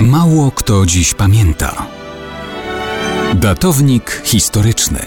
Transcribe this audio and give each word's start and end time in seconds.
Mało 0.00 0.50
kto 0.50 0.86
dziś 0.86 1.14
pamięta. 1.14 1.86
Datownik 3.34 4.22
historyczny 4.24 4.98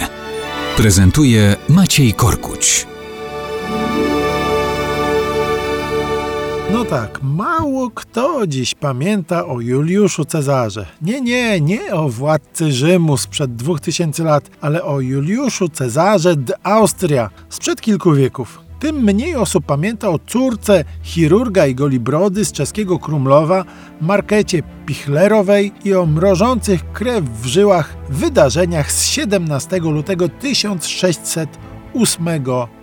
prezentuje 0.78 1.56
Maciej 1.70 2.14
Korkuć. 2.14 2.88
No 6.72 6.86
tak, 6.86 7.20
mało 7.24 7.90
kto 7.90 8.48
dziś 8.48 8.76
pamięta 8.76 9.46
o 9.46 9.62
Juliuszu 9.62 10.26
Cezarze. 10.26 10.86
Nie, 11.02 11.22
nie, 11.22 11.62
nie 11.62 11.94
o 11.94 12.10
władcy 12.10 12.72
Rzymu 12.72 13.18
sprzed 13.18 13.56
2000 13.56 14.24
lat, 14.24 14.50
ale 14.62 14.84
o 14.84 15.02
Juliuszu 15.02 15.70
Cezarze 15.70 16.36
d 16.36 16.54
Austria 16.64 17.30
sprzed 17.50 17.82
kilku 17.82 18.14
wieków. 18.14 18.70
Tym 18.80 18.96
mniej 18.96 19.36
osób 19.36 19.66
pamięta 19.66 20.10
o 20.10 20.20
córce 20.20 20.84
chirurga 21.04 21.68
i 21.68 21.76
golibrody 21.76 22.46
z 22.46 22.52
czeskiego 22.52 23.00
Krumlowa, 23.00 23.66
Markecie 24.02 24.64
Pichlerowej 24.90 25.72
i 25.86 25.94
o 25.94 26.06
mrożących 26.06 26.92
krew 26.92 27.26
w 27.42 27.46
żyłach 27.46 27.98
wydarzeniach 28.10 28.92
z 28.92 29.06
17 29.06 29.80
lutego 29.80 30.30
1608 30.30 32.28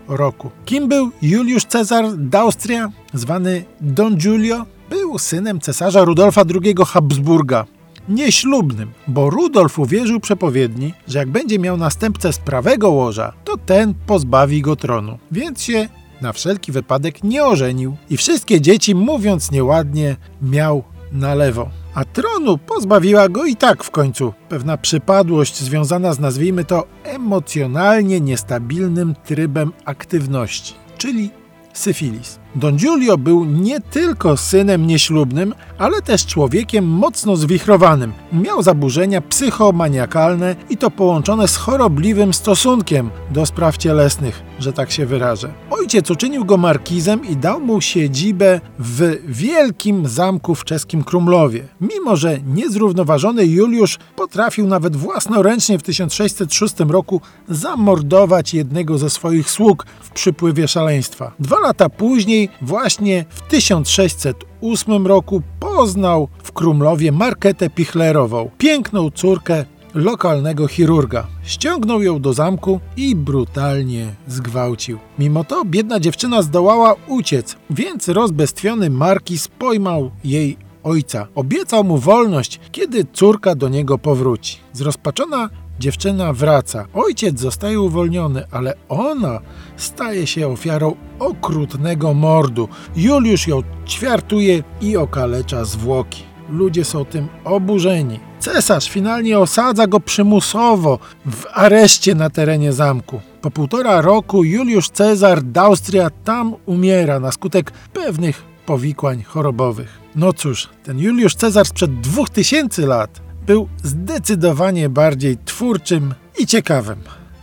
roku. 0.09 0.51
Kim 0.65 0.89
był 0.89 1.11
Juliusz 1.23 1.65
Cezar 1.65 2.05
d'Austria, 2.05 2.89
zwany 3.15 3.65
Don 3.81 4.17
Giulio? 4.17 4.67
Był 4.91 5.19
synem 5.19 5.61
cesarza 5.61 6.05
Rudolfa 6.05 6.43
II 6.63 6.75
Habsburga, 6.87 7.65
nieślubnym, 8.09 8.91
bo 9.09 9.31
Rudolf 9.31 9.79
uwierzył 9.79 10.21
przepowiedni, 10.21 10.95
że 11.09 11.19
jak 11.19 11.29
będzie 11.29 11.59
miał 11.59 11.77
następcę 11.77 12.33
z 12.33 12.39
prawego 12.39 12.91
łoża, 12.91 13.33
to 13.45 13.57
ten 13.57 13.95
pozbawi 14.07 14.63
go 14.63 14.77
tronu. 14.77 15.19
Więc 15.31 15.63
się 15.63 15.89
na 16.21 16.33
wszelki 16.33 16.73
wypadek 16.73 17.25
nie 17.25 17.45
ożenił 17.45 17.97
i 18.11 18.17
wszystkie 18.17 18.61
dzieci, 18.61 18.95
mówiąc 18.95 19.51
nieładnie, 19.51 20.17
miał 20.43 20.85
na 21.13 21.35
lewo. 21.35 21.71
A 21.95 22.05
tronu 22.05 22.59
pozbawiła 22.59 23.29
go 23.29 23.45
i 23.45 23.57
tak 23.57 23.85
w 23.85 23.91
końcu 23.91 24.33
pewna 24.49 24.77
przypadłość 24.77 25.61
związana 25.61 26.13
z 26.13 26.21
nazwijmy 26.21 26.65
to 26.65 26.87
emocjonalnie 27.05 28.21
niestabilnym 28.21 29.15
trybem 29.25 29.73
aktywności, 29.85 30.75
czyli 30.99 31.31
syfilis. 31.73 32.39
Don 32.57 32.77
Giulio 32.77 33.19
był 33.19 33.45
nie 33.45 33.81
tylko 33.81 34.37
synem 34.37 34.87
nieślubnym, 34.87 35.55
ale 35.79 36.03
też 36.03 36.27
człowiekiem 36.27 36.85
mocno 36.85 37.37
zwichrowanym. 37.37 38.13
Miał 38.33 38.63
zaburzenia 38.63 39.21
psychomaniakalne 39.21 40.57
i 40.71 40.77
to 40.77 40.91
połączone 40.91 41.49
z 41.49 41.57
chorobliwym 41.57 42.35
stosunkiem 42.35 43.11
do 43.31 43.47
spraw 43.47 43.77
cielesnych, 43.77 44.43
że 44.59 44.73
tak 44.73 44.91
się 44.91 45.07
wyrażę. 45.07 45.53
Ojciec 45.71 46.11
uczynił 46.11 46.45
go 46.45 46.57
markizem 46.57 47.29
i 47.29 47.37
dał 47.37 47.61
mu 47.61 47.81
siedzibę 47.81 48.61
w 48.79 49.17
wielkim 49.29 50.09
zamku 50.09 50.55
w 50.55 50.65
czeskim 50.65 51.05
Krumlowie. 51.05 51.65
Mimo, 51.81 52.17
że 52.17 52.39
niezrównoważony 52.47 53.47
Juliusz 53.47 53.99
potrafił 54.17 54.67
nawet 54.67 54.97
własnoręcznie 54.97 55.79
w 55.79 55.83
1606 55.83 56.75
roku 56.89 57.21
zamordować 57.49 58.55
jednego 58.55 58.99
ze 58.99 59.11
swoich 59.11 59.51
sług 59.51 59.87
w 60.01 60.11
przypływie 60.11 60.69
szaleństwa. 60.69 61.33
Dwa 61.39 61.61
lata 61.61 61.89
później 61.89 62.46
właśnie 62.63 63.25
w 63.29 63.41
1608 63.41 65.07
roku 65.07 65.43
poznał 65.61 66.29
w 66.43 66.53
Krumlowie 66.53 67.13
Marketę 67.13 67.71
Pichlerową, 67.71 68.51
piękną 68.59 69.11
córkę 69.11 69.65
lokalnego 69.95 70.69
chirurga. 70.69 71.27
Ściągnął 71.43 72.03
ją 72.03 72.21
do 72.21 72.33
zamku 72.33 72.81
i 72.97 73.17
brutalnie 73.17 74.15
zgwałcił. 74.29 74.99
Mimo 75.19 75.45
to 75.45 75.65
biedna 75.65 76.01
dziewczyna 76.01 76.43
zdołała 76.43 76.95
uciec, 77.07 77.57
więc 77.71 78.09
rozbestwiony 78.09 78.91
markiz 78.91 79.49
pojmał 79.49 80.11
jej 80.25 80.57
ojca. 80.83 81.27
Obiecał 81.35 81.85
mu 81.85 81.99
wolność, 81.99 82.61
kiedy 82.73 83.07
córka 83.13 83.55
do 83.55 83.69
niego 83.69 83.99
powróci. 83.99 84.59
Zrozpaczona 84.73 85.49
Dziewczyna 85.79 86.33
wraca. 86.33 86.87
Ojciec 86.95 87.41
zostaje 87.41 87.81
uwolniony, 87.81 88.45
ale 88.51 88.75
ona 88.89 89.41
staje 89.77 90.27
się 90.27 90.49
ofiarą 90.49 90.97
okrutnego 91.19 92.15
mordu. 92.15 92.69
Juliusz 92.97 93.47
ją 93.47 93.63
ćwiartuje 93.87 94.63
i 94.81 94.97
okalecza 94.97 95.65
zwłoki. 95.65 96.23
Ludzie 96.51 96.85
są 96.85 97.05
tym 97.05 97.29
oburzeni. 97.45 98.21
Cesarz 98.39 98.91
finalnie 98.91 99.39
osadza 99.39 99.87
go 99.87 100.01
przymusowo 100.01 100.99
w 101.27 101.45
areszcie 101.53 102.15
na 102.15 102.31
terenie 102.31 102.73
zamku. 102.73 103.21
Po 103.41 103.51
półtora 103.51 104.01
roku 104.01 104.45
Juliusz 104.45 104.91
Cezar 104.91 105.43
d'Austria 105.43 106.11
tam 106.25 106.55
umiera 106.67 107.21
na 107.21 107.33
skutek 107.33 107.73
pewnych 107.93 108.43
powikłań 108.67 109.23
chorobowych. 109.23 109.99
No 110.17 110.33
cóż, 110.33 110.69
ten 110.85 110.99
Juliusz 110.99 111.35
Cezar 111.35 111.67
sprzed 111.67 112.01
2000 112.01 112.87
lat 112.87 113.26
był 113.47 113.69
zdecydowanie 113.83 114.89
bardziej 114.89 115.39
twórczym 115.45 116.15
i 116.39 116.47
ciekawym 116.47 116.99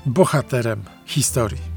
bohaterem 0.05 0.83
historii. 1.05 1.72